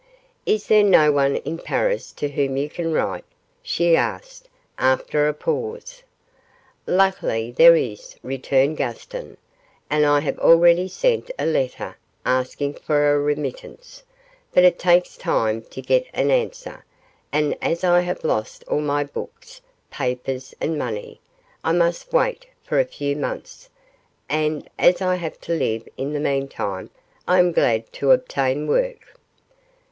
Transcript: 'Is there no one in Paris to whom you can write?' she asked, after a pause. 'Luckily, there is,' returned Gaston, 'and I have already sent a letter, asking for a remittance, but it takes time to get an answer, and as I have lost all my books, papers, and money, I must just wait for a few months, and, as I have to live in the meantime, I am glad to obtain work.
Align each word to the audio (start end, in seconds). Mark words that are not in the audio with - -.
'Is 0.47 0.65
there 0.65 0.81
no 0.81 1.11
one 1.11 1.35
in 1.35 1.59
Paris 1.59 2.11
to 2.13 2.27
whom 2.29 2.57
you 2.57 2.67
can 2.71 2.91
write?' 2.91 3.23
she 3.61 3.95
asked, 3.95 4.49
after 4.79 5.27
a 5.27 5.33
pause. 5.35 6.01
'Luckily, 6.87 7.51
there 7.51 7.75
is,' 7.75 8.15
returned 8.23 8.77
Gaston, 8.77 9.37
'and 9.91 10.03
I 10.03 10.21
have 10.21 10.39
already 10.39 10.87
sent 10.87 11.29
a 11.37 11.45
letter, 11.45 11.97
asking 12.25 12.73
for 12.73 13.13
a 13.13 13.19
remittance, 13.19 14.01
but 14.51 14.63
it 14.63 14.79
takes 14.79 15.17
time 15.17 15.61
to 15.69 15.83
get 15.83 16.07
an 16.15 16.31
answer, 16.31 16.83
and 17.31 17.55
as 17.61 17.83
I 17.83 17.99
have 17.99 18.23
lost 18.23 18.63
all 18.67 18.81
my 18.81 19.03
books, 19.03 19.61
papers, 19.91 20.55
and 20.59 20.79
money, 20.79 21.21
I 21.63 21.73
must 21.73 22.05
just 22.05 22.13
wait 22.13 22.47
for 22.63 22.79
a 22.79 22.85
few 22.85 23.15
months, 23.15 23.69
and, 24.27 24.67
as 24.79 24.99
I 25.03 25.13
have 25.17 25.39
to 25.41 25.53
live 25.53 25.87
in 25.95 26.11
the 26.13 26.19
meantime, 26.19 26.89
I 27.27 27.37
am 27.37 27.51
glad 27.51 27.93
to 27.93 28.09
obtain 28.09 28.65
work. 28.65 29.19